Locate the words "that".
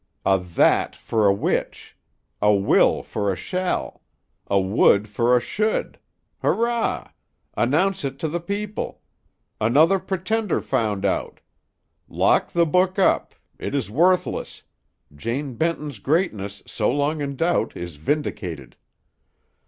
0.39-0.95